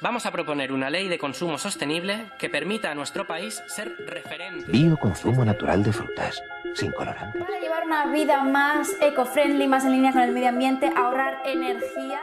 vamos 0.00 0.26
a 0.26 0.30
proponer 0.30 0.72
una 0.72 0.90
ley 0.90 1.08
de 1.08 1.18
consumo 1.18 1.58
sostenible 1.58 2.26
que 2.38 2.48
permita 2.48 2.90
a 2.90 2.94
nuestro 2.94 3.26
país 3.26 3.62
ser 3.66 3.94
referente. 4.06 4.70
Bioconsumo 4.70 5.44
natural 5.44 5.82
de 5.82 5.92
frutas, 5.92 6.42
sin 6.74 6.90
colorantes. 6.92 7.42
Para 7.42 7.60
llevar 7.60 7.84
una 7.84 8.06
vida 8.06 8.42
más 8.42 8.96
eco-friendly, 9.00 9.68
más 9.68 9.84
en 9.84 9.92
línea 9.92 10.12
con 10.12 10.22
el 10.22 10.32
medio 10.32 10.48
ambiente, 10.48 10.90
ahorrar 10.96 11.42
energía. 11.44 12.20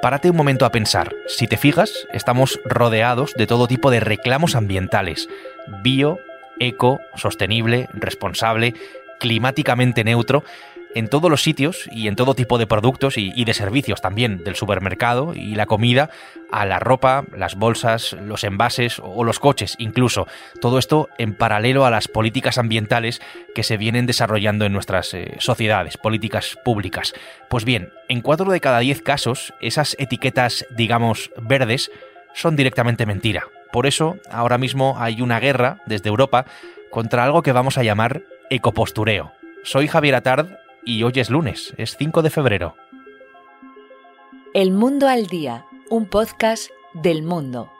Párate 0.00 0.30
un 0.30 0.36
momento 0.36 0.66
a 0.66 0.70
pensar. 0.70 1.14
Si 1.26 1.46
te 1.46 1.56
fijas, 1.56 2.06
estamos 2.12 2.60
rodeados 2.64 3.32
de 3.34 3.46
todo 3.46 3.66
tipo 3.66 3.90
de 3.90 4.00
reclamos 4.00 4.54
ambientales. 4.54 5.30
Bio, 5.82 6.18
eco, 6.58 7.00
sostenible, 7.14 7.88
responsable, 7.94 8.74
climáticamente 9.18 10.04
neutro 10.04 10.44
en 10.94 11.08
todos 11.08 11.30
los 11.30 11.42
sitios 11.42 11.88
y 11.90 12.08
en 12.08 12.16
todo 12.16 12.34
tipo 12.34 12.56
de 12.58 12.66
productos 12.66 13.18
y, 13.18 13.44
de 13.44 13.54
servicios 13.54 14.00
también, 14.00 14.42
del 14.44 14.54
supermercado 14.54 15.34
y 15.34 15.54
la 15.54 15.66
comida, 15.66 16.10
a 16.50 16.64
la 16.64 16.78
ropa, 16.78 17.24
las 17.36 17.56
bolsas, 17.56 18.12
los 18.12 18.44
envases 18.44 19.00
o 19.02 19.24
los 19.24 19.40
coches 19.40 19.74
incluso. 19.78 20.26
Todo 20.60 20.78
esto 20.78 21.08
en 21.18 21.34
paralelo 21.34 21.84
a 21.84 21.90
las 21.90 22.08
políticas 22.08 22.58
ambientales 22.58 23.20
que 23.54 23.64
se 23.64 23.76
vienen 23.76 24.06
desarrollando 24.06 24.64
en 24.64 24.72
nuestras 24.72 25.12
eh, 25.14 25.34
sociedades, 25.38 25.96
políticas 25.96 26.56
públicas. 26.64 27.12
Pues 27.50 27.64
bien, 27.64 27.92
en 28.08 28.20
cuatro 28.20 28.50
de 28.50 28.60
cada 28.60 28.78
diez 28.78 29.02
casos, 29.02 29.52
esas 29.60 29.96
etiquetas, 29.98 30.66
digamos, 30.70 31.30
verdes, 31.40 31.90
son 32.34 32.56
directamente 32.56 33.06
mentira. 33.06 33.44
Por 33.72 33.86
eso, 33.86 34.16
ahora 34.30 34.58
mismo 34.58 34.96
hay 34.98 35.20
una 35.20 35.40
guerra 35.40 35.78
desde 35.86 36.08
Europa 36.08 36.46
contra 36.90 37.24
algo 37.24 37.42
que 37.42 37.52
vamos 37.52 37.76
a 37.78 37.82
llamar 37.82 38.22
ecopostureo. 38.50 39.32
Soy 39.64 39.88
Javier 39.88 40.14
Atard 40.14 40.48
y 40.84 41.02
hoy 41.02 41.12
es 41.16 41.30
lunes, 41.30 41.74
es 41.78 41.96
5 41.96 42.22
de 42.22 42.30
febrero. 42.30 42.76
El 44.52 44.70
Mundo 44.70 45.08
al 45.08 45.26
Día, 45.26 45.66
un 45.90 46.06
podcast 46.06 46.70
del 46.92 47.22
mundo. 47.22 47.70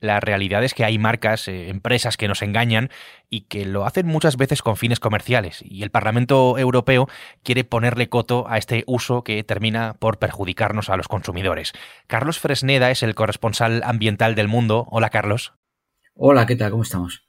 La 0.00 0.18
realidad 0.18 0.64
es 0.64 0.72
que 0.72 0.84
hay 0.84 0.98
marcas, 0.98 1.46
eh, 1.46 1.68
empresas 1.68 2.16
que 2.16 2.26
nos 2.26 2.40
engañan 2.40 2.88
y 3.28 3.42
que 3.42 3.66
lo 3.66 3.84
hacen 3.84 4.06
muchas 4.06 4.38
veces 4.38 4.62
con 4.62 4.78
fines 4.78 4.98
comerciales. 4.98 5.62
Y 5.62 5.82
el 5.82 5.90
Parlamento 5.90 6.56
Europeo 6.56 7.06
quiere 7.42 7.64
ponerle 7.64 8.08
coto 8.08 8.46
a 8.48 8.56
este 8.56 8.82
uso 8.86 9.24
que 9.24 9.44
termina 9.44 9.94
por 9.98 10.18
perjudicarnos 10.18 10.88
a 10.88 10.96
los 10.96 11.06
consumidores. 11.06 11.74
Carlos 12.06 12.38
Fresneda 12.38 12.90
es 12.90 13.02
el 13.02 13.14
corresponsal 13.14 13.82
ambiental 13.84 14.34
del 14.34 14.48
mundo. 14.48 14.86
Hola, 14.90 15.10
Carlos. 15.10 15.52
Hola, 16.22 16.44
¿qué 16.44 16.54
tal? 16.54 16.70
¿Cómo 16.70 16.82
estamos? 16.82 17.26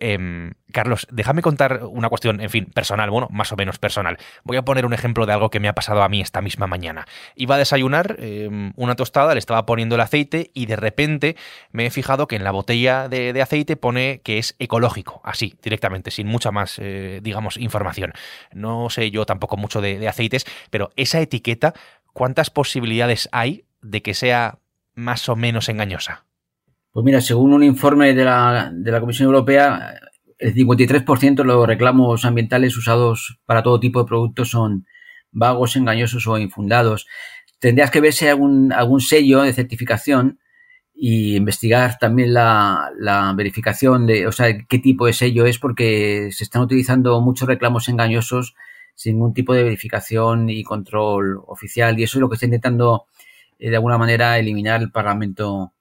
Em, 0.00 0.54
Carlos, 0.72 1.06
déjame 1.08 1.40
contar 1.40 1.84
una 1.84 2.08
cuestión, 2.08 2.40
en 2.40 2.50
fin, 2.50 2.66
personal, 2.66 3.10
bueno, 3.10 3.28
más 3.30 3.52
o 3.52 3.56
menos 3.56 3.78
personal. 3.78 4.18
Voy 4.42 4.56
a 4.56 4.64
poner 4.64 4.86
un 4.86 4.92
ejemplo 4.92 5.24
de 5.24 5.34
algo 5.34 5.50
que 5.50 5.60
me 5.60 5.68
ha 5.68 5.72
pasado 5.72 6.02
a 6.02 6.08
mí 6.08 6.20
esta 6.20 6.42
misma 6.42 6.66
mañana. 6.66 7.06
Iba 7.36 7.54
a 7.54 7.58
desayunar 7.58 8.16
em, 8.18 8.72
una 8.74 8.96
tostada, 8.96 9.34
le 9.34 9.38
estaba 9.38 9.64
poniendo 9.66 9.94
el 9.94 10.00
aceite 10.00 10.50
y 10.52 10.66
de 10.66 10.74
repente 10.74 11.36
me 11.70 11.86
he 11.86 11.90
fijado 11.90 12.26
que 12.26 12.34
en 12.34 12.42
la 12.42 12.50
botella 12.50 13.08
de, 13.08 13.40
aceite 13.40 13.76
pone 13.76 14.20
que 14.24 14.38
es 14.38 14.56
ecológico, 14.58 15.20
así, 15.22 15.54
directamente, 15.62 16.10
sin 16.10 16.26
mucha 16.26 16.50
más, 16.50 16.80
eh, 16.80 17.20
digamos, 17.22 17.56
información. 17.56 18.14
No 18.52 18.90
sé 18.90 19.12
yo 19.12 19.26
tampoco 19.26 19.56
mucho 19.56 19.80
de, 19.80 20.00
de 20.00 20.08
aceites, 20.08 20.44
pero 20.70 20.90
esa 20.96 21.20
etiqueta, 21.20 21.72
¿cuántas 22.12 22.50
posibilidades 22.50 23.28
hay 23.30 23.64
de 23.80 24.02
que 24.02 24.14
sea 24.14 24.58
más 24.96 25.28
o 25.28 25.36
menos 25.36 25.68
engañosa? 25.68 26.24
Pues 26.98 27.04
mira, 27.04 27.20
según 27.20 27.52
un 27.52 27.62
informe 27.62 28.12
de 28.12 28.24
la, 28.24 28.72
de 28.74 28.90
la 28.90 28.98
Comisión 28.98 29.26
Europea, 29.26 30.00
el 30.36 30.52
53% 30.52 31.36
de 31.36 31.44
los 31.44 31.64
reclamos 31.64 32.24
ambientales 32.24 32.76
usados 32.76 33.38
para 33.46 33.62
todo 33.62 33.78
tipo 33.78 34.00
de 34.00 34.08
productos 34.08 34.50
son 34.50 34.84
vagos, 35.30 35.76
engañosos 35.76 36.26
o 36.26 36.36
infundados. 36.38 37.06
Tendrías 37.60 37.92
que 37.92 38.00
ver 38.00 38.12
si 38.12 38.24
hay 38.24 38.32
algún, 38.32 38.72
algún 38.72 39.00
sello 39.00 39.42
de 39.42 39.52
certificación 39.52 40.40
y 40.92 41.36
investigar 41.36 41.98
también 42.00 42.34
la, 42.34 42.90
la, 42.98 43.32
verificación 43.32 44.04
de, 44.04 44.26
o 44.26 44.32
sea, 44.32 44.48
qué 44.68 44.80
tipo 44.80 45.06
de 45.06 45.12
sello 45.12 45.46
es, 45.46 45.60
porque 45.60 46.30
se 46.32 46.42
están 46.42 46.62
utilizando 46.62 47.20
muchos 47.20 47.46
reclamos 47.46 47.88
engañosos 47.88 48.56
sin 48.96 49.14
ningún 49.14 49.34
tipo 49.34 49.54
de 49.54 49.62
verificación 49.62 50.50
y 50.50 50.64
control 50.64 51.42
oficial. 51.46 51.96
Y 51.96 52.02
eso 52.02 52.18
es 52.18 52.22
lo 52.22 52.28
que 52.28 52.34
está 52.34 52.46
intentando, 52.46 53.06
eh, 53.60 53.70
de 53.70 53.76
alguna 53.76 53.98
manera, 53.98 54.36
eliminar 54.36 54.80
el 54.82 54.90
Parlamento 54.90 55.74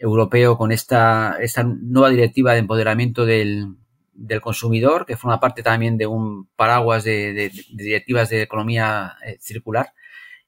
europeo 0.00 0.56
con 0.56 0.72
esta, 0.72 1.36
esta 1.40 1.62
nueva 1.62 2.08
directiva 2.08 2.54
de 2.54 2.60
empoderamiento 2.60 3.26
del, 3.26 3.76
del, 4.14 4.40
consumidor, 4.40 5.04
que 5.04 5.16
forma 5.16 5.38
parte 5.38 5.62
también 5.62 5.98
de 5.98 6.06
un 6.06 6.48
paraguas 6.56 7.04
de, 7.04 7.52
directivas 7.70 8.30
de 8.30 8.42
economía 8.42 9.16
eh, 9.24 9.36
circular 9.40 9.92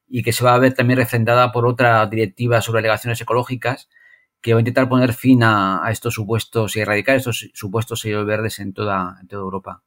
y 0.09 0.23
que 0.23 0.33
se 0.33 0.43
va 0.43 0.55
a 0.55 0.59
ver 0.59 0.73
también 0.73 0.99
refrendada 0.99 1.53
por 1.53 1.67
otra 1.67 2.07
directiva 2.07 2.63
sobre 2.63 2.81
alegaciones 2.81 3.21
ecológicas 3.21 3.89
que 4.41 4.55
va 4.55 4.59
a 4.59 4.63
intentar 4.63 4.89
poner 4.89 5.13
fin 5.13 5.43
a, 5.43 5.87
estos 5.91 6.15
supuestos 6.15 6.75
y 6.77 6.81
erradicar 6.81 7.17
estos 7.17 7.51
supuestos 7.55 8.01
sellos 8.01 8.27
verdes 8.27 8.59
en 8.59 8.73
toda, 8.73 9.19
en 9.21 9.29
toda 9.29 9.43
Europa. 9.43 9.83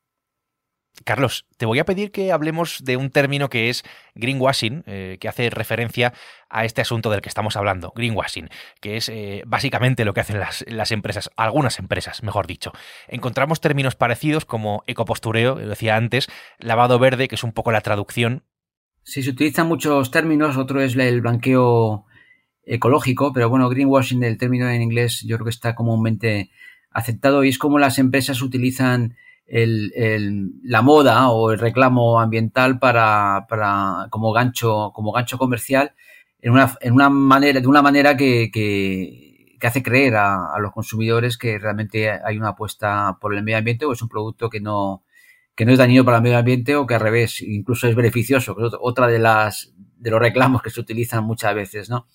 Carlos, 1.04 1.46
te 1.58 1.66
voy 1.66 1.80
a 1.80 1.86
pedir 1.86 2.12
que 2.12 2.32
hablemos 2.32 2.84
de 2.84 2.98
un 2.98 3.10
término 3.10 3.50
que 3.50 3.70
es 3.70 3.84
greenwashing, 4.16 4.84
eh, 4.88 5.18
que 5.20 5.28
hace 5.28 5.50
referencia 5.50 6.14
a 6.50 6.66
este 6.66 6.82
asunto 6.82 7.10
del 7.10 7.22
que 7.22 7.30
estamos 7.30 7.56
hablando, 7.56 7.92
greenwashing, 7.96 8.50
que 8.80 8.98
es 8.98 9.10
eh, 9.10 9.44
básicamente 9.46 10.06
lo 10.06 10.14
que 10.14 10.22
hacen 10.22 10.40
las, 10.40 10.64
las, 10.68 10.92
empresas, 10.92 11.30
algunas 11.36 11.80
empresas, 11.80 12.24
mejor 12.24 12.48
dicho. 12.48 12.72
Encontramos 13.08 13.62
términos 13.62 13.96
parecidos 13.96 14.46
como 14.46 14.84
ecopostureo, 14.88 15.56
lo 15.56 15.70
decía 15.70 15.96
antes, 15.98 16.28
lavado 16.60 16.98
verde, 16.98 17.28
que 17.28 17.36
es 17.36 17.44
un 17.44 17.52
poco 17.52 17.72
la 17.72 17.82
traducción. 17.82 18.44
Sí, 19.04 19.22
se 19.22 19.32
utilizan 19.32 19.68
muchos 19.68 20.12
términos, 20.12 20.58
otro 20.58 20.82
es 20.82 20.96
el 20.96 21.22
blanqueo 21.22 22.06
ecológico, 22.64 23.34
pero 23.34 23.50
bueno, 23.50 23.70
greenwashing, 23.70 24.24
el 24.24 24.38
término 24.38 24.70
en 24.70 24.82
inglés, 24.82 25.24
yo 25.28 25.38
creo 25.38 25.46
que 25.46 25.52
está 25.52 25.76
comúnmente 25.76 26.50
aceptado 26.90 27.44
y 27.44 27.50
es 27.50 27.58
como 27.58 27.78
las 27.78 28.00
empresas 28.00 28.42
utilizan 28.42 29.16
el, 29.48 30.52
la 30.64 30.82
moda 30.82 31.30
o 31.30 31.52
el 31.52 31.60
reclamo 31.60 32.20
ambiental 32.20 32.80
para, 32.80 33.46
para, 33.48 34.08
como 34.10 34.32
gancho, 34.32 34.92
como 34.94 35.12
gancho 35.12 35.38
comercial 35.38 35.94
en 36.42 36.52
una, 36.52 36.76
en 36.82 36.94
una 36.94 37.10
manera, 37.10 37.60
de 37.60 37.68
una 37.68 37.82
manera 37.82 38.18
que, 38.18 38.50
que, 38.52 39.56
que 39.60 39.68
hace 39.68 39.84
creer 39.84 40.16
a, 40.16 40.54
a, 40.54 40.60
los 40.60 40.72
consumidores 40.72 41.38
que 41.38 41.58
realmente 41.60 42.10
hay 42.10 42.38
una 42.38 42.50
apuesta 42.50 43.18
por 43.20 43.34
el 43.34 43.44
medio 43.44 43.58
ambiente 43.58 43.86
o 43.86 43.94
es 43.94 44.02
un 44.02 44.10
producto 44.10 44.50
que 44.50 44.60
no, 44.60 45.04
que 45.56 45.66
no 45.66 45.72
es 45.72 45.78
dañino 45.78 46.06
para 46.06 46.18
el 46.18 46.24
medio 46.24 46.38
ambiente 46.38 46.76
o 46.76 46.86
que 46.86 46.96
al 46.96 47.02
revés, 47.02 47.42
incluso 47.42 47.88
es 47.88 47.96
beneficioso, 47.96 48.56
que 48.56 48.66
es 48.66 48.74
otra 48.80 49.08
de 49.08 49.20
las 49.20 49.74
de 49.98 50.12
los 50.12 50.20
reclamos 50.20 50.62
que 50.62 50.70
se 50.70 50.80
utilizan 50.80 51.24
muchas 51.24 51.56
veces, 51.56 51.90
¿no? 51.90 52.08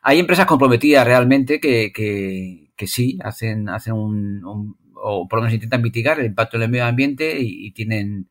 Hay 0.00 0.20
empresas 0.20 0.46
comprometidas 0.46 1.04
realmente 1.04 1.60
que, 1.60 1.92
que, 1.92 2.70
que 2.76 2.86
sí 2.86 3.18
hacen, 3.22 3.68
hacen 3.68 3.92
un 3.92 4.76
o 4.96 5.28
por 5.28 5.38
lo 5.38 5.42
menos 5.42 5.54
intentan 5.54 5.82
mitigar 5.82 6.18
el 6.18 6.26
impacto 6.26 6.56
en 6.56 6.64
el 6.64 6.68
medio 6.70 6.86
ambiente 6.86 7.38
y, 7.40 7.70
tienen 7.72 8.28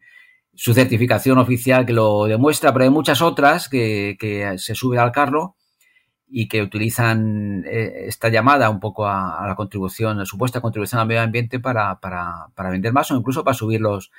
su 0.54 0.74
certificación 0.74 1.38
oficial 1.38 1.86
que 1.86 1.94
lo 1.94 2.26
demuestra, 2.26 2.74
pero 2.74 2.86
hay 2.86 2.92
muchas 2.92 3.22
otras 3.22 3.70
que, 3.70 4.18
se 4.58 4.76
suben 4.76 5.00
al 5.00 5.12
carro 5.12 5.56
y 6.28 6.48
que 6.48 6.62
utilizan 6.62 7.64
eh, 7.68 8.06
esta 8.08 8.30
llamada 8.30 8.70
un 8.70 8.80
poco 8.80 9.08
a, 9.08 9.46
la 9.48 9.56
contribución, 9.56 10.18
la 10.18 10.26
supuesta 10.26 10.62
contribución 10.62 11.02
al 11.02 11.08
medio 11.08 11.22
ambiente 11.22 11.60
para, 11.60 12.00
para, 12.00 12.48
para 12.56 12.70
vender 12.70 12.94
más 12.94 13.12
o 13.12 13.16
incluso 13.16 13.44
para 13.44 13.54
subir 13.54 13.82
los, 13.82 14.12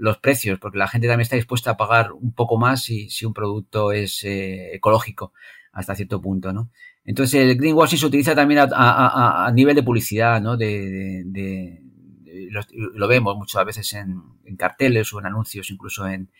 los 0.00 0.18
precios, 0.18 0.58
porque 0.58 0.78
la 0.78 0.88
gente 0.88 1.06
también 1.06 1.22
está 1.22 1.36
dispuesta 1.36 1.72
a 1.72 1.76
pagar 1.76 2.12
un 2.12 2.32
poco 2.32 2.58
más 2.58 2.82
si, 2.82 3.10
si 3.10 3.26
un 3.26 3.34
producto 3.34 3.92
es 3.92 4.24
eh, 4.24 4.74
ecológico 4.74 5.32
hasta 5.72 5.94
cierto 5.94 6.20
punto, 6.20 6.52
¿no? 6.52 6.70
Entonces 7.10 7.40
el 7.40 7.56
greenwashing 7.56 7.98
se 7.98 8.06
utiliza 8.06 8.36
también 8.36 8.68
a, 8.72 9.50
nivel 9.52 9.74
de 9.74 9.82
publicidad, 9.82 10.40
¿no? 10.40 10.56
De, 10.56 11.82
lo, 12.70 13.08
vemos 13.08 13.36
muchas 13.36 13.64
veces 13.64 13.92
en, 13.94 14.22
carteles 14.56 15.12
o 15.12 15.18
en 15.18 15.26
anuncios, 15.26 15.72
incluso 15.72 16.06
en, 16.06 16.30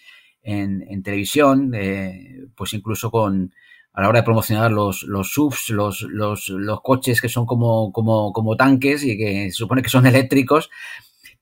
en, 0.44 1.02
televisión, 1.02 1.72
eh, 1.74 2.46
pues 2.54 2.72
incluso 2.72 3.10
con 3.10 3.52
a 3.94 4.02
la 4.02 4.08
hora 4.10 4.20
de 4.20 4.24
promocionar 4.24 4.70
los, 4.70 5.02
los 5.02 5.32
subs, 5.32 5.70
los, 5.70 6.02
los, 6.02 6.48
los 6.50 6.80
coches 6.82 7.20
que 7.20 7.28
son 7.28 7.46
como, 7.46 7.90
como, 7.90 8.32
como 8.32 8.54
tanques 8.54 9.02
y 9.02 9.18
que 9.18 9.50
se 9.50 9.56
supone 9.56 9.82
que 9.82 9.90
son 9.90 10.06
eléctricos, 10.06 10.70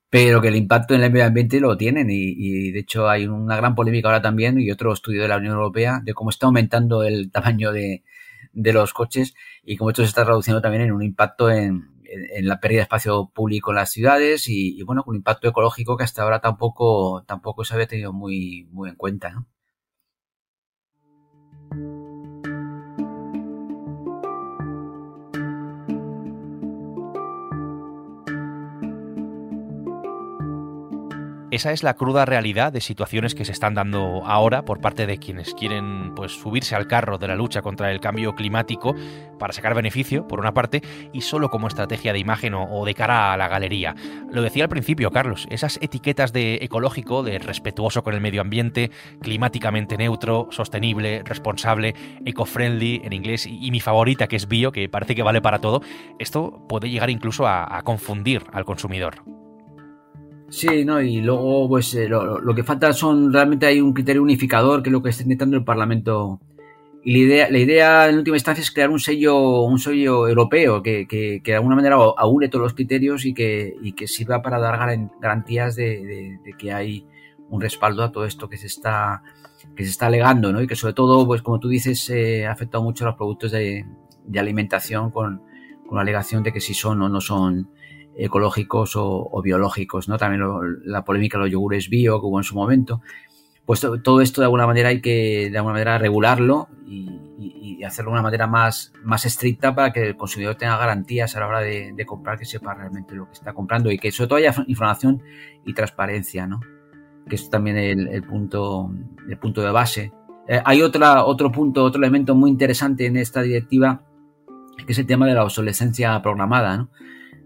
pero 0.08 0.40
que 0.40 0.48
el 0.48 0.56
impacto 0.56 0.94
en 0.94 1.02
el 1.02 1.12
medio 1.12 1.26
ambiente 1.26 1.60
lo 1.60 1.76
tienen 1.76 2.08
y, 2.08 2.32
y, 2.34 2.70
de 2.70 2.80
hecho 2.80 3.10
hay 3.10 3.26
una 3.26 3.56
gran 3.58 3.74
polémica 3.74 4.08
ahora 4.08 4.22
también 4.22 4.58
y 4.58 4.70
otro 4.70 4.90
estudio 4.90 5.20
de 5.20 5.28
la 5.28 5.36
Unión 5.36 5.52
Europea 5.52 6.00
de 6.02 6.14
cómo 6.14 6.30
está 6.30 6.46
aumentando 6.46 7.02
el 7.02 7.30
tamaño 7.30 7.72
de, 7.72 8.04
de 8.58 8.72
los 8.72 8.92
coches 8.92 9.34
y 9.62 9.76
como 9.76 9.90
esto 9.90 10.02
se 10.02 10.08
está 10.08 10.24
reduciendo 10.24 10.60
también 10.60 10.82
en 10.82 10.92
un 10.92 11.02
impacto 11.02 11.50
en, 11.50 11.96
la 12.40 12.58
pérdida 12.58 12.78
de 12.78 12.82
espacio 12.84 13.30
público 13.34 13.70
en 13.70 13.76
las 13.76 13.90
ciudades 13.90 14.48
y, 14.48 14.82
bueno, 14.82 15.04
con 15.04 15.12
un 15.12 15.16
impacto 15.16 15.46
ecológico 15.46 15.96
que 15.98 16.04
hasta 16.04 16.22
ahora 16.22 16.40
tampoco, 16.40 17.22
tampoco 17.26 17.64
se 17.64 17.74
había 17.74 17.86
tenido 17.86 18.14
muy, 18.14 18.66
muy 18.70 18.88
en 18.88 18.96
cuenta. 18.96 19.28
¿no? 19.28 19.46
Esa 31.58 31.72
es 31.72 31.82
la 31.82 31.94
cruda 31.94 32.24
realidad 32.24 32.72
de 32.72 32.80
situaciones 32.80 33.34
que 33.34 33.44
se 33.44 33.50
están 33.50 33.74
dando 33.74 34.22
ahora 34.24 34.64
por 34.64 34.80
parte 34.80 35.08
de 35.08 35.18
quienes 35.18 35.54
quieren 35.54 36.14
pues, 36.14 36.30
subirse 36.30 36.76
al 36.76 36.86
carro 36.86 37.18
de 37.18 37.26
la 37.26 37.34
lucha 37.34 37.62
contra 37.62 37.90
el 37.90 37.98
cambio 37.98 38.36
climático 38.36 38.94
para 39.40 39.52
sacar 39.52 39.74
beneficio, 39.74 40.28
por 40.28 40.38
una 40.38 40.54
parte, 40.54 40.82
y 41.12 41.22
solo 41.22 41.50
como 41.50 41.66
estrategia 41.66 42.12
de 42.12 42.20
imagen 42.20 42.54
o, 42.54 42.84
de 42.84 42.94
cara 42.94 43.32
a 43.32 43.36
la 43.36 43.48
galería. 43.48 43.96
Lo 44.30 44.42
decía 44.42 44.62
al 44.62 44.68
principio, 44.68 45.10
Carlos, 45.10 45.48
esas 45.50 45.80
etiquetas 45.82 46.32
de 46.32 46.60
ecológico, 46.62 47.24
de 47.24 47.40
respetuoso 47.40 48.04
con 48.04 48.14
el 48.14 48.20
medio 48.20 48.40
ambiente, 48.40 48.92
climáticamente 49.20 49.96
neutro, 49.96 50.46
sostenible, 50.52 51.22
responsable, 51.24 51.92
eco-friendly 52.24 53.00
en 53.02 53.12
inglés, 53.12 53.48
y, 53.48 53.72
mi 53.72 53.80
favorita 53.80 54.28
que 54.28 54.36
es 54.36 54.46
bio, 54.46 54.70
que 54.70 54.88
parece 54.88 55.16
que 55.16 55.24
vale 55.24 55.42
para 55.42 55.58
todo, 55.58 55.82
esto 56.20 56.64
puede 56.68 56.88
llegar 56.88 57.10
incluso 57.10 57.48
a 57.48 57.82
confundir 57.82 58.44
al 58.52 58.64
consumidor. 58.64 59.37
Sí, 60.50 60.84
¿no? 60.84 61.00
Y 61.00 61.20
luego, 61.20 61.68
pues 61.68 61.94
eh, 61.94 62.08
lo, 62.08 62.54
que 62.54 62.64
falta 62.64 62.92
son, 62.92 63.32
realmente 63.32 63.66
hay 63.66 63.80
un 63.80 63.92
criterio 63.92 64.22
unificador, 64.22 64.82
que 64.82 64.88
es 64.88 64.92
lo 64.92 65.02
que 65.02 65.10
está 65.10 65.22
intentando 65.22 65.56
el 65.56 65.64
Parlamento. 65.64 66.40
Y 67.04 67.12
la 67.12 67.18
idea, 67.18 67.50
la 67.50 67.58
idea 67.58 68.08
en 68.08 68.16
última 68.18 68.36
instancia 68.36 68.62
es 68.62 68.70
crear 68.70 68.90
un 68.90 68.98
sello, 68.98 69.62
un 69.62 69.78
sello 69.78 70.26
europeo 70.26 70.82
que, 70.82 71.06
que, 71.06 71.40
que 71.44 71.52
de 71.52 71.56
alguna 71.56 71.76
manera 71.76 71.96
aúne 71.96 72.48
todos 72.48 72.62
los 72.62 72.74
criterios 72.74 73.24
y 73.26 73.34
que, 73.34 73.74
y 73.82 73.92
que 73.92 74.08
sirva 74.08 74.42
para 74.42 74.58
dar 74.58 74.78
garantías 75.20 75.76
de, 75.76 76.38
de, 76.42 76.52
que 76.58 76.72
hay 76.72 77.06
un 77.50 77.60
respaldo 77.60 78.02
a 78.02 78.10
todo 78.10 78.24
esto 78.24 78.48
que 78.48 78.56
se 78.56 78.66
está, 78.66 79.22
que 79.76 79.84
se 79.84 79.90
está 79.90 80.06
alegando, 80.06 80.52
¿no? 80.52 80.62
Y 80.62 80.66
que 80.66 80.76
sobre 80.76 80.94
todo, 80.94 81.26
pues 81.26 81.42
como 81.42 81.60
tú 81.60 81.68
dices, 81.68 82.08
eh, 82.10 82.46
ha 82.46 82.52
afectado 82.52 82.82
mucho 82.82 83.04
a 83.04 83.08
los 83.08 83.16
productos 83.16 83.52
de, 83.52 83.86
de 84.24 84.40
alimentación 84.40 85.10
con, 85.10 85.42
con 85.86 85.96
la 85.96 86.02
alegación 86.02 86.42
de 86.42 86.52
que 86.52 86.60
si 86.60 86.74
son 86.74 87.02
o 87.02 87.08
no 87.08 87.20
son 87.20 87.70
ecológicos 88.18 88.92
o, 88.96 89.40
biológicos, 89.42 90.08
¿no? 90.08 90.18
También 90.18 90.42
la 90.84 91.04
polémica 91.04 91.38
de 91.38 91.44
los 91.44 91.52
yogures 91.52 91.88
bio 91.88 92.20
que 92.20 92.26
hubo 92.26 92.38
en 92.38 92.44
su 92.44 92.56
momento. 92.56 93.00
Pues 93.64 93.86
todo 94.02 94.20
esto 94.20 94.40
de 94.40 94.46
alguna 94.46 94.66
manera 94.66 94.88
hay 94.88 95.00
que 95.00 95.50
de 95.50 95.56
alguna 95.56 95.74
manera 95.74 95.98
regularlo 95.98 96.68
y, 96.86 97.24
hacerlo 97.84 98.10
de 98.10 98.14
una 98.14 98.22
manera 98.22 98.46
más, 98.48 98.92
más 99.04 99.24
estricta 99.24 99.74
para 99.74 99.92
que 99.92 100.08
el 100.08 100.16
consumidor 100.16 100.56
tenga 100.56 100.76
garantías 100.76 101.34
a 101.36 101.40
la 101.40 101.46
hora 101.46 101.60
de, 101.60 102.04
comprar, 102.04 102.36
que 102.36 102.44
sepa 102.44 102.74
realmente 102.74 103.14
lo 103.14 103.26
que 103.26 103.34
está 103.34 103.54
comprando 103.54 103.90
y 103.90 103.98
que 103.98 104.10
sobre 104.10 104.28
todo 104.28 104.38
haya 104.38 104.52
información 104.66 105.22
y 105.64 105.72
transparencia, 105.72 106.46
¿no? 106.46 106.60
Que 107.28 107.36
es 107.36 107.48
también 107.48 107.78
el, 107.78 108.22
punto, 108.24 108.90
el 109.28 109.38
punto 109.38 109.62
de 109.62 109.70
base. 109.70 110.12
Eh, 110.48 110.60
hay 110.64 110.82
otra, 110.82 111.24
otro 111.24 111.52
punto, 111.52 111.84
otro 111.84 112.02
elemento 112.02 112.34
muy 112.34 112.50
interesante 112.50 113.06
en 113.06 113.16
esta 113.16 113.42
directiva, 113.42 114.02
que 114.84 114.92
es 114.92 114.98
el 114.98 115.06
tema 115.06 115.26
de 115.26 115.34
la 115.34 115.44
obsolescencia 115.44 116.20
programada, 116.20 116.76
¿no? 116.76 116.90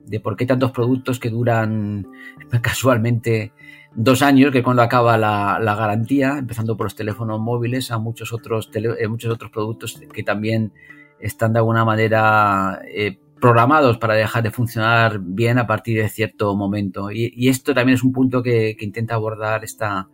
De 0.06 0.20
por 0.20 0.36
qué 0.36 0.46
tantos 0.46 0.72
productos 0.72 1.18
que 1.18 1.30
duran 1.30 2.06
casualmente 2.62 3.52
dos 3.94 4.22
años, 4.22 4.52
que 4.52 4.62
cuando 4.62 4.82
acaba 4.82 5.18
la, 5.18 5.74
garantía, 5.74 6.38
empezando 6.38 6.76
por 6.76 6.86
los 6.86 6.94
teléfonos 6.94 7.40
móviles, 7.40 7.90
a 7.90 7.98
muchos 7.98 8.32
otros, 8.32 8.70
eh, 8.74 9.08
muchos 9.08 9.32
otros 9.32 9.50
productos 9.50 10.00
que 10.12 10.22
también 10.22 10.72
están 11.20 11.52
de 11.52 11.58
alguna 11.60 11.84
manera 11.84 12.80
eh, 12.88 13.18
programados 13.40 13.98
para 13.98 14.14
dejar 14.14 14.42
de 14.42 14.50
funcionar 14.50 15.18
bien 15.20 15.58
a 15.58 15.66
partir 15.66 16.00
de 16.00 16.08
cierto 16.08 16.54
momento. 16.54 17.10
Y, 17.10 17.48
esto 17.48 17.74
también 17.74 17.96
es 17.96 18.04
un 18.04 18.12
punto 18.12 18.42
que, 18.42 18.76
intenta 18.80 19.14
abordar 19.14 19.64
esta, 19.64 20.08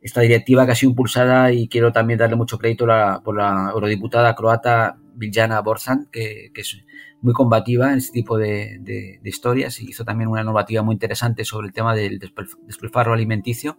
esta 0.00 0.20
directiva 0.20 0.66
que 0.66 0.72
ha 0.72 0.74
sido 0.74 0.90
impulsada 0.90 1.52
y 1.52 1.68
quiero 1.68 1.92
también 1.92 2.18
darle 2.18 2.36
mucho 2.36 2.58
crédito 2.58 2.86
por 3.24 3.36
la 3.36 3.70
eurodiputada 3.72 4.34
croata 4.34 4.98
Biljana 5.14 5.60
Borzan, 5.60 6.08
que, 6.10 6.50
es 6.54 6.84
muy 7.20 7.32
combativa 7.32 7.92
en 7.92 7.98
este 7.98 8.12
tipo 8.12 8.38
de, 8.38 9.20
historias 9.24 9.80
y 9.80 9.90
hizo 9.90 10.04
también 10.04 10.28
una 10.28 10.42
normativa 10.42 10.82
muy 10.82 10.94
interesante 10.94 11.44
sobre 11.44 11.68
el 11.68 11.72
tema 11.72 11.94
del 11.94 12.18
despilfarro 12.18 13.12
alimenticio 13.12 13.78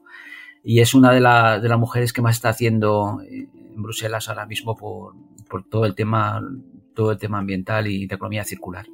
y 0.63 0.79
es 0.79 0.93
una 0.93 1.11
de, 1.11 1.15
de, 1.15 1.69
las 1.69 1.79
mujeres 1.79 2.13
que 2.13 2.21
más 2.21 2.37
está 2.37 2.49
haciendo 2.49 3.21
en 3.21 3.81
Bruselas 3.81 4.29
ahora 4.29 4.45
mismo 4.45 4.75
por, 4.75 5.15
todo 5.69 5.85
el 5.85 5.93
tema 5.93 6.41
todo 6.95 7.11
el 7.11 7.17
tema 7.17 7.39
ambiental 7.39 7.87
y 7.87 8.05
de 8.05 8.15
economía 8.15 8.43
circular. 8.43 8.85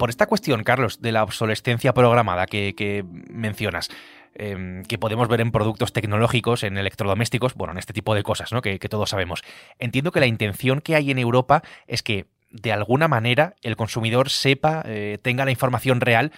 Por 0.00 0.08
esta 0.08 0.26
cuestión, 0.26 0.62
Carlos, 0.62 1.02
de 1.02 1.12
la 1.12 1.22
obsolescencia 1.22 1.92
programada 1.92 2.46
que, 2.46 3.04
mencionas, 3.28 3.90
em, 4.34 4.82
que 4.84 4.98
podemos 4.98 5.28
ver 5.28 5.40
en 5.40 5.52
productos 5.52 5.92
tecnológicos, 5.92 6.62
en 6.62 6.78
electrodomésticos, 6.78 7.54
bueno, 7.54 7.72
en 7.72 7.78
este 7.78 7.92
tipo 7.92 8.14
de 8.14 8.22
cosas, 8.22 8.52
¿no? 8.52 8.62
Que, 8.62 8.78
todos 8.78 9.10
sabemos. 9.10 9.42
Entiendo 9.78 10.12
que 10.12 10.20
la 10.20 10.26
intención 10.26 10.80
que 10.80 10.96
hay 10.96 11.10
en 11.10 11.18
Europa 11.18 11.62
es 11.86 12.02
que, 12.02 12.26
de 12.50 12.72
alguna 12.72 13.08
manera, 13.08 13.54
el 13.62 13.76
consumidor 13.76 14.30
sepa, 14.30 14.82
eh, 14.84 15.18
tenga 15.22 15.44
la 15.44 15.50
información 15.50 16.00
real 16.00 16.32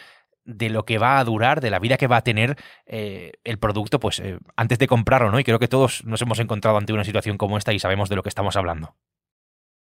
de 0.44 0.70
lo 0.70 0.84
que 0.84 0.98
va 0.98 1.18
a 1.18 1.24
durar, 1.24 1.60
de 1.60 1.70
la 1.70 1.78
vida 1.78 1.96
que 1.96 2.06
va 2.06 2.18
a 2.18 2.24
tener 2.24 2.56
eh, 2.86 3.32
el 3.44 3.58
producto, 3.58 4.00
pues 4.00 4.20
eh, 4.20 4.38
antes 4.56 4.78
de 4.78 4.88
comprarlo, 4.88 5.30
¿no? 5.30 5.38
Y 5.38 5.44
creo 5.44 5.58
que 5.58 5.68
todos 5.68 6.04
nos 6.04 6.20
hemos 6.22 6.38
encontrado 6.40 6.76
ante 6.76 6.92
una 6.92 7.04
situación 7.04 7.38
como 7.38 7.58
esta 7.58 7.72
y 7.72 7.78
sabemos 7.78 8.08
de 8.08 8.16
lo 8.16 8.22
que 8.22 8.28
estamos 8.28 8.56
hablando. 8.56 8.94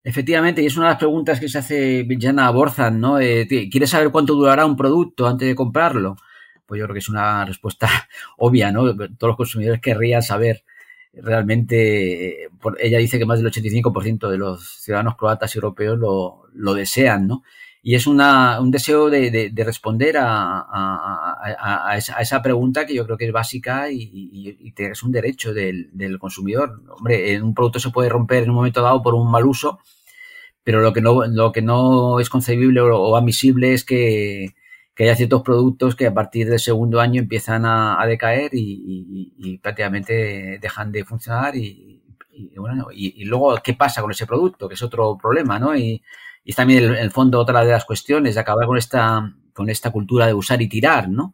Efectivamente, 0.04 0.62
y 0.62 0.68
es 0.68 0.78
una 0.78 0.86
de 0.86 0.92
las 0.94 1.00
preguntas 1.00 1.40
que 1.40 1.50
se 1.50 1.58
hace 1.58 2.04
Villana 2.04 2.50
Borzan, 2.52 3.02
¿no? 3.02 3.20
Eh, 3.20 3.46
¿Quieres 3.70 3.90
saber 3.90 4.10
cuánto 4.10 4.36
durará 4.36 4.66
un 4.66 4.78
producto 4.78 5.28
antes 5.28 5.48
de 5.48 5.56
comprarlo? 5.56 6.16
Pues 6.68 6.80
yo 6.80 6.86
creo 6.86 6.94
que 6.94 7.00
es 7.00 7.10
una 7.10 7.46
respuesta 7.46 7.90
obvia, 8.38 8.72
¿no? 8.72 8.94
Todos 8.96 9.30
los 9.30 9.38
consumidores 9.38 9.82
querrían 9.82 10.22
saber 10.22 10.64
realmente, 11.14 12.50
ella 12.80 13.00
dice 13.00 13.18
que 13.18 13.26
más 13.26 13.42
del 13.42 13.52
85% 13.52 14.30
de 14.30 14.38
los 14.38 14.82
ciudadanos 14.82 15.16
croatas 15.16 15.56
y 15.56 15.58
europeos 15.58 15.98
lo, 15.98 16.44
lo 16.54 16.74
desean, 16.74 17.28
¿no? 17.28 17.44
Y 17.82 17.96
es 17.96 18.06
una, 18.06 18.60
un 18.60 18.70
deseo 18.70 19.10
de, 19.10 19.50
de, 19.50 19.64
responder 19.64 20.18
a, 20.18 20.60
a, 20.60 21.90
a, 21.90 21.98
esa, 21.98 22.42
pregunta 22.42 22.86
que 22.86 22.94
yo 22.94 23.06
creo 23.06 23.18
que 23.18 23.28
es 23.28 23.32
básica 23.32 23.90
y, 23.90 24.74
es 24.76 25.04
un 25.04 25.12
derecho 25.14 25.54
del, 25.54 25.90
del, 25.94 26.20
consumidor. 26.20 26.82
Hombre, 26.90 27.42
un 27.42 27.54
producto 27.54 27.80
se 27.80 27.90
puede 27.92 28.10
romper 28.10 28.44
en 28.44 28.50
un 28.50 28.58
momento 28.58 28.82
dado 28.82 29.02
por 29.02 29.14
un 29.16 29.32
mal 29.32 29.46
uso, 29.46 29.80
pero 30.64 30.82
lo 30.82 30.92
que 30.92 31.00
no, 31.00 31.26
lo 31.28 31.54
que 31.54 31.62
no 31.62 32.20
es 32.20 32.30
concebible 32.30 32.82
o, 32.82 33.16
admisible 33.16 33.74
es 33.74 33.86
que, 33.86 34.54
haya 35.04 35.16
ciertos 35.16 35.44
productos 35.44 35.96
que 35.96 36.08
a 36.08 36.14
partir 36.14 36.50
del 36.50 36.60
segundo 36.60 37.00
año 37.00 37.22
empiezan 37.22 37.66
a, 37.66 38.04
decaer 38.08 38.52
y, 38.54 39.60
prácticamente 39.62 40.60
dejan 40.60 40.92
de 40.92 41.06
funcionar 41.06 41.56
y, 41.56 42.02
bueno, 42.56 42.88
y, 42.92 43.24
luego 43.26 43.56
qué 43.64 43.74
pasa 43.74 44.02
con 44.02 44.12
ese 44.12 44.26
producto, 44.26 44.68
que 44.68 44.76
es 44.76 44.82
otro 44.82 45.18
problema, 45.18 45.60
¿no? 45.60 45.76
Y, 45.76 46.02
también 46.56 46.86
en 46.86 46.96
el 46.96 47.12
fondo 47.12 47.40
otra 47.40 47.64
de 47.64 47.72
las 47.72 47.86
cuestiones 47.86 48.36
de 48.36 48.42
acabar 48.42 48.66
con 48.66 48.78
esta, 48.78 49.34
con 49.54 49.70
esta 49.70 49.92
cultura 49.92 50.28
de 50.28 50.34
usar 50.34 50.62
y 50.62 50.70
tirar, 50.70 51.10
¿no? 51.10 51.34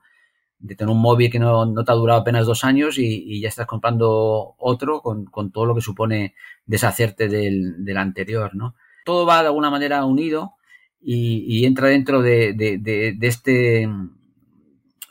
De 0.58 0.76
tener 0.76 0.92
un 0.92 1.02
móvil 1.02 1.30
que 1.32 1.40
no, 1.40 1.72
te 1.84 1.92
ha 1.92 1.96
durado 1.96 2.22
apenas 2.22 2.46
dos 2.48 2.64
años 2.64 2.98
y, 2.98 3.40
ya 3.40 3.50
estás 3.50 3.68
comprando 3.68 4.56
otro 4.58 5.02
con, 5.02 5.52
todo 5.52 5.66
lo 5.66 5.76
que 5.76 5.82
supone 5.82 6.36
deshacerte 6.66 7.28
del, 7.28 7.86
del 7.86 7.98
anterior, 7.98 8.56
¿no? 8.56 8.76
todo 9.04 9.26
va 9.26 9.42
de 9.42 9.48
alguna 9.48 9.70
manera 9.70 10.06
unido 10.06 10.56
y, 11.04 11.66
entra 11.66 11.90
dentro 11.90 12.22
de, 12.22 12.56
este 13.22 13.88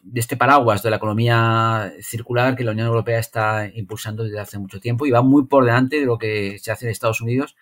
de 0.04 0.20
este 0.20 0.36
paraguas 0.36 0.82
de 0.82 0.90
la 0.90 0.96
economía 0.96 1.92
circular 2.00 2.56
que 2.56 2.64
la 2.64 2.72
Unión 2.72 2.88
Europea 2.88 3.18
está 3.18 3.70
impulsando 3.72 4.24
desde 4.24 4.40
hace 4.40 4.58
mucho 4.58 4.80
tiempo 4.80 5.06
y 5.06 5.10
va 5.10 5.22
muy 5.22 5.46
por 5.46 5.64
delante 5.64 6.00
de 6.00 6.06
lo 6.06 6.18
que 6.18 6.58
se 6.58 6.72
hace 6.72 6.86
en 6.86 6.90
Estados 6.90 7.20
Unidos 7.20 7.56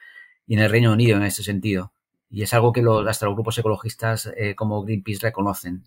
y 0.47 0.55
en 0.55 0.61
el 0.61 0.71
Reino 0.71 0.93
Unido 0.93 1.17
en 1.17 1.25
este 1.25 1.43
sentido. 1.43 1.93
Y 2.31 2.43
es 2.43 2.55
algo 2.55 2.73
que 2.73 2.83
los, 2.83 3.07
hasta 3.07 3.27
los 3.27 3.35
grupos 3.35 3.59
ecologistas 3.59 4.33
eh, 4.37 4.55
como 4.55 4.83
Greenpeace 4.83 5.21
reconocen. 5.23 5.85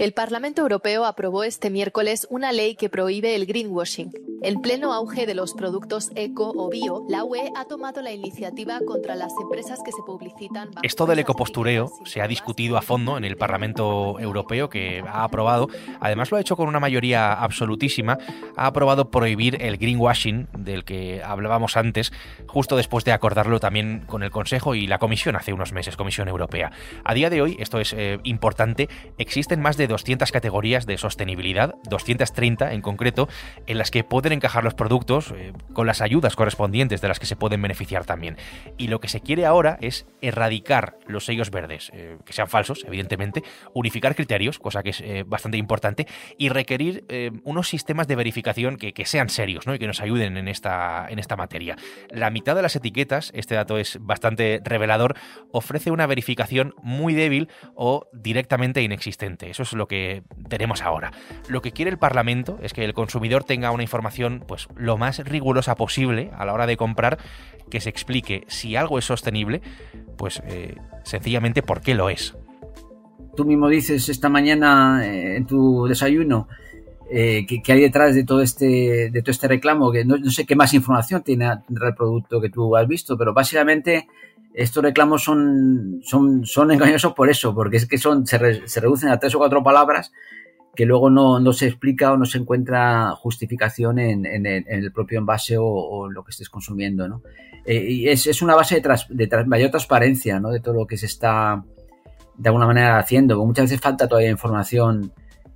El 0.00 0.14
Parlamento 0.14 0.62
Europeo 0.62 1.04
aprobó 1.04 1.44
este 1.44 1.68
miércoles 1.68 2.26
una 2.30 2.52
ley 2.52 2.74
que 2.74 2.88
prohíbe 2.88 3.34
el 3.34 3.44
greenwashing. 3.44 4.10
En 4.42 4.62
pleno 4.62 4.94
auge 4.94 5.26
de 5.26 5.34
los 5.34 5.52
productos 5.52 6.10
eco 6.14 6.50
o 6.56 6.70
bio, 6.70 7.04
la 7.10 7.24
UE 7.24 7.52
ha 7.54 7.66
tomado 7.66 8.00
la 8.00 8.10
iniciativa 8.10 8.80
contra 8.86 9.14
las 9.14 9.34
empresas 9.38 9.80
que 9.84 9.92
se 9.92 10.00
publicitan. 10.06 10.70
Esto 10.82 11.04
del 11.04 11.18
ecopostureo 11.18 11.92
se 12.06 12.22
ha 12.22 12.26
discutido 12.26 12.78
a 12.78 12.82
fondo 12.82 13.18
en 13.18 13.26
el 13.26 13.36
Parlamento 13.36 14.18
Europeo 14.18 14.70
que 14.70 15.04
ha 15.06 15.24
aprobado, 15.24 15.68
además 16.00 16.30
lo 16.30 16.38
ha 16.38 16.40
hecho 16.40 16.56
con 16.56 16.68
una 16.68 16.80
mayoría 16.80 17.34
absolutísima, 17.34 18.16
ha 18.56 18.66
aprobado 18.68 19.10
prohibir 19.10 19.60
el 19.60 19.76
greenwashing 19.76 20.48
del 20.56 20.86
que 20.86 21.22
hablábamos 21.22 21.76
antes, 21.76 22.10
justo 22.46 22.78
después 22.78 23.04
de 23.04 23.12
acordarlo 23.12 23.60
también 23.60 24.04
con 24.06 24.22
el 24.22 24.30
Consejo 24.30 24.74
y 24.74 24.86
la 24.86 24.98
Comisión 24.98 25.36
hace 25.36 25.52
unos 25.52 25.74
meses, 25.74 25.98
Comisión 25.98 26.28
Europea. 26.28 26.72
A 27.04 27.12
día 27.12 27.28
de 27.28 27.42
hoy, 27.42 27.58
esto 27.60 27.78
es 27.78 27.92
eh, 27.92 28.18
importante, 28.22 28.88
existen 29.18 29.60
más 29.60 29.76
de 29.76 29.89
200 29.90 30.32
categorías 30.32 30.86
de 30.86 30.96
sostenibilidad, 30.96 31.74
230 31.84 32.72
en 32.72 32.80
concreto, 32.80 33.28
en 33.66 33.78
las 33.78 33.90
que 33.90 34.04
pueden 34.04 34.32
encajar 34.32 34.64
los 34.64 34.74
productos 34.74 35.32
eh, 35.36 35.52
con 35.74 35.86
las 35.86 36.00
ayudas 36.00 36.36
correspondientes 36.36 37.00
de 37.00 37.08
las 37.08 37.18
que 37.18 37.26
se 37.26 37.36
pueden 37.36 37.60
beneficiar 37.60 38.04
también. 38.06 38.36
Y 38.78 38.88
lo 38.88 39.00
que 39.00 39.08
se 39.08 39.20
quiere 39.20 39.44
ahora 39.44 39.76
es 39.80 40.06
erradicar 40.22 40.96
los 41.06 41.24
sellos 41.24 41.50
verdes, 41.50 41.90
eh, 41.92 42.16
que 42.24 42.32
sean 42.32 42.48
falsos, 42.48 42.84
evidentemente, 42.86 43.42
unificar 43.74 44.14
criterios, 44.14 44.58
cosa 44.58 44.82
que 44.82 44.90
es 44.90 45.00
eh, 45.00 45.24
bastante 45.26 45.58
importante, 45.58 46.06
y 46.38 46.48
requerir 46.48 47.04
unos 47.44 47.68
sistemas 47.68 48.06
de 48.06 48.16
verificación 48.16 48.76
que, 48.76 49.04
sean 49.04 49.28
serios 49.28 49.66
¿no? 49.66 49.74
y 49.74 49.78
que 49.78 49.86
nos 49.86 50.00
ayuden 50.00 50.36
en 50.36 50.48
esta, 50.48 51.06
en 51.08 51.18
esta 51.18 51.36
materia. 51.36 51.76
La 52.10 52.30
mitad 52.30 52.54
de 52.54 52.62
las 52.62 52.76
etiquetas, 52.76 53.32
este 53.34 53.54
dato 53.56 53.78
es 53.78 53.98
bastante 54.00 54.60
revelador, 54.64 55.16
ofrece 55.52 55.90
una 55.90 56.06
verificación 56.06 56.74
muy 56.82 57.14
débil 57.14 57.48
o 57.74 58.08
directamente 58.12 58.82
inexistente. 58.82 59.50
Eso 59.50 59.62
es 59.62 59.69
lo 59.72 59.86
que 59.86 60.22
tenemos 60.48 60.82
ahora. 60.82 61.12
Lo 61.48 61.62
que 61.62 61.72
quiere 61.72 61.90
el 61.90 61.98
Parlamento 61.98 62.58
es 62.62 62.72
que 62.72 62.84
el 62.84 62.94
consumidor 62.94 63.44
tenga 63.44 63.70
una 63.70 63.82
información 63.82 64.44
pues 64.46 64.68
lo 64.76 64.96
más 64.96 65.18
rigurosa 65.18 65.74
posible 65.74 66.30
a 66.36 66.44
la 66.44 66.52
hora 66.52 66.66
de 66.66 66.76
comprar, 66.76 67.18
que 67.70 67.80
se 67.80 67.90
explique 67.90 68.44
si 68.48 68.76
algo 68.76 68.98
es 68.98 69.04
sostenible, 69.04 69.62
pues 70.16 70.42
eh, 70.46 70.76
sencillamente 71.04 71.62
por 71.62 71.80
qué 71.80 71.94
lo 71.94 72.10
es. 72.10 72.36
Tú 73.36 73.44
mismo 73.44 73.68
dices 73.68 74.08
esta 74.08 74.28
mañana 74.28 75.06
eh, 75.06 75.36
en 75.36 75.46
tu 75.46 75.86
desayuno 75.86 76.48
eh, 77.12 77.44
que, 77.44 77.72
hay 77.72 77.80
detrás 77.80 78.14
de 78.14 78.22
todo 78.22 78.40
este 78.40 79.10
de 79.10 79.22
todo 79.22 79.32
este 79.32 79.48
reclamo, 79.48 79.90
que 79.90 80.04
no, 80.04 80.30
sé 80.30 80.46
qué 80.46 80.54
más 80.54 80.72
información 80.74 81.22
tiene 81.22 81.46
el 81.46 81.94
producto 81.96 82.40
que 82.40 82.50
tú 82.50 82.76
has 82.76 82.86
visto, 82.86 83.18
pero 83.18 83.34
básicamente 83.34 84.06
estos 84.54 84.82
reclamos 84.82 85.22
son, 85.22 86.00
son, 86.02 86.44
son 86.44 86.70
engañosos 86.70 87.14
por 87.14 87.30
eso, 87.30 87.54
porque 87.54 87.76
es 87.76 87.86
que 87.86 87.98
son, 87.98 88.26
se, 88.26 88.38
reducen 88.38 89.10
a 89.10 89.18
tres 89.18 89.34
o 89.34 89.38
cuatro 89.38 89.62
palabras 89.62 90.12
que 90.74 90.86
luego 90.86 91.10
no, 91.10 91.40
no, 91.40 91.52
se 91.52 91.66
explica 91.66 92.12
o 92.12 92.16
no 92.16 92.24
se 92.24 92.38
encuentra 92.38 93.10
justificación 93.16 93.98
en, 93.98 94.24
en, 94.24 94.46
el 94.46 94.92
propio 94.92 95.18
envase 95.18 95.56
o, 95.58 96.08
lo 96.08 96.24
que 96.24 96.30
estés 96.30 96.48
consumiendo. 96.48 97.08
¿no? 97.08 97.22
Eh, 97.66 97.84
y 97.90 98.08
es, 98.08 98.26
es, 98.26 98.40
una 98.40 98.54
base 98.54 98.80
de, 98.80 99.26
de 99.26 99.44
mayor 99.46 99.70
transparencia 99.70 100.38
¿no? 100.38 100.50
de 100.50 100.60
todo 100.60 100.74
lo 100.74 100.86
que 100.86 100.96
se 100.96 101.06
está 101.06 101.64
de 102.36 102.48
alguna 102.48 102.66
manera 102.66 102.98
haciendo. 102.98 103.34
Porque 103.34 103.48
muchas 103.48 103.64
veces 103.64 103.80
falta 103.80 104.08
todavía 104.08 104.30
información 104.30 105.12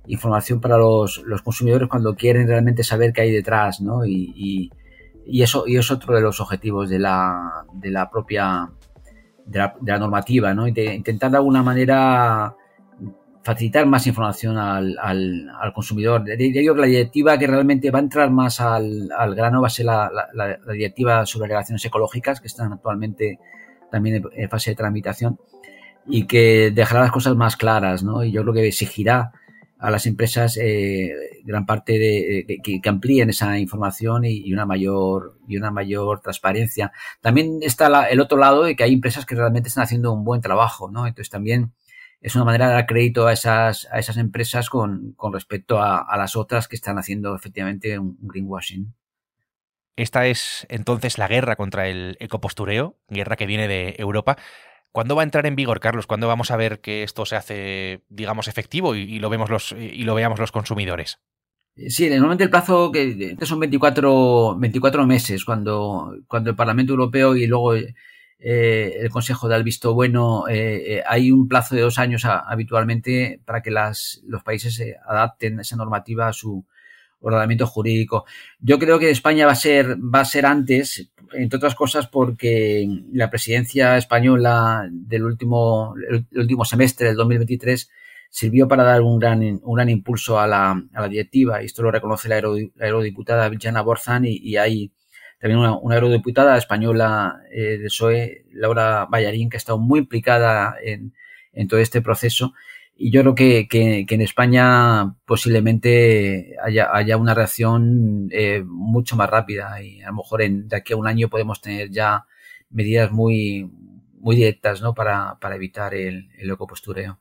información 0.07 0.61
para 0.61 0.77
los, 0.77 1.23
los 1.25 1.41
consumidores 1.41 1.89
cuando 1.89 2.15
quieren 2.15 2.47
realmente 2.47 2.83
saber 2.83 3.13
qué 3.13 3.21
hay 3.21 3.31
detrás, 3.31 3.81
¿no? 3.81 4.05
Y, 4.05 4.33
y, 4.35 4.71
y, 5.25 5.41
eso 5.41 5.63
y 5.67 5.77
es 5.77 5.89
otro 5.91 6.15
de 6.15 6.21
los 6.21 6.39
objetivos 6.39 6.89
de 6.89 6.99
la, 6.99 7.65
de 7.73 7.89
la 7.89 8.09
propia 8.09 8.69
de 9.45 9.59
la, 9.59 9.75
de 9.79 9.91
la 9.91 9.99
normativa, 9.99 10.53
¿no? 10.53 10.67
Intentar 10.67 11.31
de 11.31 11.37
alguna 11.37 11.63
manera 11.63 12.55
facilitar 13.43 13.85
más 13.85 14.07
información 14.07 14.57
al, 14.57 14.97
al, 14.99 15.51
al 15.61 15.71
consumidor. 15.71 16.23
Diría 16.23 16.73
que 16.73 16.79
la 16.79 16.87
directiva 16.87 17.37
que 17.37 17.45
realmente 17.45 17.91
va 17.91 17.99
a 17.99 18.01
entrar 18.01 18.31
más 18.31 18.59
al, 18.59 19.09
al 19.15 19.35
grano 19.35 19.61
va 19.61 19.67
a 19.67 19.69
ser 19.69 19.85
la, 19.85 20.09
la, 20.33 20.57
la, 20.65 20.73
directiva 20.73 21.25
sobre 21.27 21.49
relaciones 21.49 21.85
ecológicas, 21.85 22.41
que 22.41 22.47
están 22.47 22.73
actualmente 22.73 23.37
también 23.91 24.23
en 24.33 24.49
fase 24.49 24.71
de 24.71 24.75
tramitación, 24.75 25.39
y 26.07 26.25
que 26.25 26.71
dejará 26.71 27.01
las 27.01 27.11
cosas 27.11 27.35
más 27.35 27.55
claras, 27.55 28.01
¿no? 28.01 28.23
Y 28.23 28.31
yo 28.31 28.41
creo 28.41 28.53
que 28.55 28.67
exigirá 28.67 29.31
a 29.77 29.91
las 29.91 30.05
empresas 30.05 30.57
eh, 30.57 31.11
gran 31.43 31.65
parte 31.65 31.93
de, 31.93 32.61
que, 32.63 32.89
amplíen 32.89 33.29
esa 33.29 33.59
información 33.59 34.23
y, 34.25 34.51
una 34.53 34.65
mayor 34.65 35.37
y 35.47 35.57
una 35.57 35.71
mayor 35.71 36.21
transparencia. 36.21 36.91
También 37.21 37.59
está 37.61 38.07
el 38.09 38.19
otro 38.19 38.37
lado 38.37 38.63
de 38.63 38.75
que 38.75 38.83
hay 38.83 38.93
empresas 38.93 39.25
que 39.25 39.35
realmente 39.35 39.69
están 39.69 39.83
haciendo 39.83 40.13
un 40.13 40.23
buen 40.23 40.41
trabajo, 40.41 40.89
¿no? 40.89 41.07
Entonces 41.07 41.29
también 41.29 41.73
es 42.21 42.35
una 42.35 42.45
manera 42.45 42.67
de 42.67 42.73
dar 42.73 42.85
crédito 42.85 43.27
a 43.27 43.33
esas, 43.33 43.87
a 43.91 43.99
esas 43.99 44.17
empresas 44.17 44.69
con, 44.69 45.13
con 45.13 45.33
respecto 45.33 45.79
a, 45.79 45.99
a, 45.99 46.17
las 46.17 46.35
otras 46.35 46.67
que 46.67 46.75
están 46.75 46.97
haciendo 46.97 47.35
efectivamente 47.35 47.99
un 47.99 48.17
greenwashing. 48.21 48.93
Esta 49.97 50.25
es 50.25 50.65
entonces 50.69 51.17
la 51.17 51.27
guerra 51.27 51.55
contra 51.55 51.87
el 51.87 52.17
ecopostureo, 52.19 52.97
guerra 53.07 53.35
que 53.35 53.45
viene 53.45 53.67
de 53.67 53.95
Europa. 53.97 54.37
¿Cuándo 54.95 55.17
va 55.17 55.23
a 55.23 55.25
entrar 55.25 55.45
en 55.45 55.57
vigor, 55.57 55.81
Carlos? 55.81 56.07
¿Cuándo 56.07 56.29
vamos 56.29 56.51
a 56.51 56.55
ver 56.55 56.79
que 56.79 57.03
esto 57.03 57.25
se 57.25 57.35
hace, 57.35 58.05
digamos, 58.07 58.47
efectivo 58.47 58.95
y, 58.95 59.19
lo 59.19 59.29
vemos 59.29 59.49
los 59.49 59.73
y 59.73 60.03
lo 60.03 60.15
veamos 60.15 60.39
los 60.39 60.53
consumidores? 60.53 61.19
Sí, 61.89 62.09
normalmente 62.09 62.45
el 62.45 62.49
plazo 62.49 62.93
que 62.93 63.35
son 63.41 63.59
24, 63.59 64.57
24 64.57 65.05
meses 65.05 65.43
cuando, 65.43 66.15
cuando 66.29 66.51
el 66.51 66.55
Parlamento 66.55 66.93
Europeo 66.93 67.35
y 67.35 67.45
luego 67.45 67.75
eh, 67.75 67.91
el 68.39 69.09
Consejo 69.09 69.49
da 69.49 69.57
el 69.57 69.65
visto 69.65 69.93
bueno. 69.93 70.47
Eh, 70.47 70.99
eh, 70.99 71.03
hay 71.05 71.29
un 71.29 71.49
plazo 71.49 71.75
de 71.75 71.81
dos 71.81 71.99
años 71.99 72.23
habitualmente 72.23 73.41
para 73.43 73.61
que 73.61 73.71
los 73.71 74.43
países 74.45 74.81
adapten 75.05 75.59
esa 75.59 75.75
normativa 75.75 76.29
a 76.29 76.33
su 76.33 76.65
ordenamiento 77.27 77.67
jurídico. 77.67 78.25
Yo 78.59 78.79
creo 78.79 78.99
que 78.99 79.09
España 79.09 79.45
va 79.45 79.53
a 79.53 79.55
ser, 79.55 79.97
va 79.97 80.21
a 80.21 80.25
ser 80.25 80.45
antes, 80.45 81.11
entre 81.33 81.57
otras 81.57 81.75
cosas 81.75 82.07
porque 82.07 82.87
la 83.11 83.29
presidencia 83.29 83.97
española 83.97 84.87
del 84.91 85.23
último, 85.23 85.95
el 86.09 86.25
último 86.31 86.65
semestre 86.65 87.07
del 87.07 87.15
2023 87.15 87.89
sirvió 88.29 88.67
para 88.67 88.83
dar 88.83 89.01
un 89.01 89.19
gran, 89.19 89.41
un 89.63 89.75
gran 89.75 89.89
impulso 89.89 90.39
a 90.39 90.47
la, 90.47 90.71
a 90.71 91.01
la 91.01 91.07
directiva. 91.07 91.61
Esto 91.61 91.83
lo 91.83 91.91
reconoce 91.91 92.29
la, 92.29 92.35
aerodiputada 92.35 93.49
Villana 93.49 93.81
Borzán 93.81 94.25
y, 94.25 94.57
hay 94.57 94.91
también 95.39 95.59
una, 95.59 95.77
una 95.77 95.95
aerodiputada 95.95 96.57
española 96.57 97.39
eh, 97.51 97.77
de 97.77 97.89
SOE, 97.89 98.45
Laura 98.51 99.05
Ballarín, 99.09 99.49
que 99.49 99.57
ha 99.57 99.59
estado 99.59 99.77
muy 99.77 99.99
implicada 99.99 100.75
en, 100.83 101.13
en 101.53 101.67
todo 101.67 101.79
este 101.79 102.01
proceso 102.01 102.53
y 102.97 103.11
yo 103.11 103.21
creo 103.21 103.35
que, 103.35 103.67
que, 103.67 104.05
que 104.07 104.15
en 104.15 104.21
España 104.21 105.15
posiblemente 105.25 106.55
haya, 106.63 106.89
haya 106.93 107.17
una 107.17 107.33
reacción 107.33 108.29
eh, 108.31 108.63
mucho 108.65 109.17
más 109.17 109.29
rápida 109.29 109.81
y 109.81 110.01
a 110.01 110.07
lo 110.07 110.17
mejor 110.17 110.41
en, 110.41 110.69
de 110.69 110.77
aquí 110.77 110.93
a 110.93 110.97
un 110.97 111.07
año 111.07 111.29
podemos 111.29 111.59
tener 111.59 111.91
ya 111.91 112.25
medidas 112.69 113.11
muy, 113.11 113.69
muy 114.17 114.37
directas 114.37 114.81
¿no? 114.81 114.93
para, 114.93 115.37
para 115.41 115.55
evitar 115.55 115.93
el, 115.93 116.29
el 116.37 116.49
ecopostureo. 116.49 117.19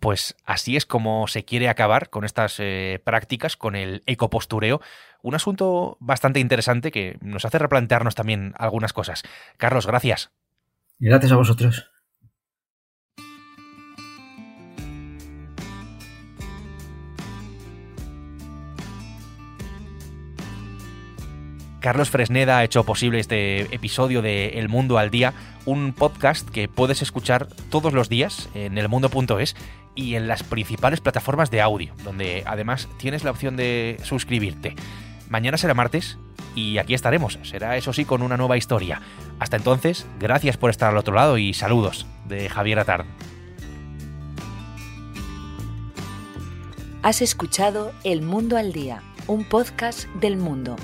Pues 0.00 0.36
así 0.44 0.76
es 0.76 0.86
como 0.86 1.26
se 1.26 1.44
quiere 1.44 1.68
acabar 1.68 2.10
con 2.10 2.24
estas 2.24 2.56
eh, 2.58 3.00
prácticas, 3.04 3.56
con 3.56 3.74
el 3.74 4.02
ecopostureo. 4.06 4.80
Un 5.22 5.34
asunto 5.34 5.96
bastante 6.00 6.40
interesante 6.40 6.90
que 6.90 7.16
nos 7.20 7.44
hace 7.44 7.58
replantearnos 7.58 8.14
también 8.14 8.54
algunas 8.56 8.92
cosas. 8.92 9.22
Carlos, 9.56 9.86
gracias. 9.86 10.30
Gracias 10.98 11.32
a 11.32 11.36
vosotros. 11.36 11.93
Carlos 21.84 22.08
Fresneda 22.08 22.56
ha 22.56 22.64
hecho 22.64 22.82
posible 22.84 23.20
este 23.20 23.74
episodio 23.74 24.22
de 24.22 24.58
El 24.58 24.70
Mundo 24.70 24.96
al 24.96 25.10
Día, 25.10 25.34
un 25.66 25.92
podcast 25.92 26.48
que 26.48 26.66
puedes 26.66 27.02
escuchar 27.02 27.46
todos 27.68 27.92
los 27.92 28.08
días 28.08 28.48
en 28.54 28.78
elmundo.es 28.78 29.54
y 29.94 30.14
en 30.14 30.26
las 30.26 30.42
principales 30.44 31.02
plataformas 31.02 31.50
de 31.50 31.60
audio, 31.60 31.92
donde 32.02 32.42
además 32.46 32.88
tienes 32.96 33.22
la 33.22 33.32
opción 33.32 33.58
de 33.58 33.98
suscribirte. 34.02 34.76
Mañana 35.28 35.58
será 35.58 35.74
martes 35.74 36.16
y 36.54 36.78
aquí 36.78 36.94
estaremos, 36.94 37.38
será 37.42 37.76
eso 37.76 37.92
sí 37.92 38.06
con 38.06 38.22
una 38.22 38.38
nueva 38.38 38.56
historia. 38.56 39.02
Hasta 39.38 39.58
entonces, 39.58 40.06
gracias 40.18 40.56
por 40.56 40.70
estar 40.70 40.88
al 40.88 40.96
otro 40.96 41.14
lado 41.14 41.36
y 41.36 41.52
saludos 41.52 42.06
de 42.26 42.48
Javier 42.48 42.78
Atard. 42.78 43.04
Has 47.02 47.20
escuchado 47.20 47.92
El 48.04 48.22
Mundo 48.22 48.56
al 48.56 48.72
Día, 48.72 49.02
un 49.26 49.44
podcast 49.44 50.08
del 50.14 50.38
mundo 50.38 50.76